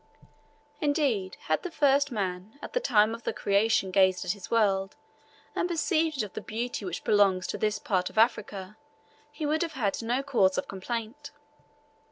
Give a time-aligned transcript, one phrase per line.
[0.79, 4.95] Indeed, had the first man at the time of the Creation gazed at his world
[5.55, 8.77] and perceived it of the beauty which belongs to this part of Africa,
[9.31, 11.29] he would have had no cause of complaint.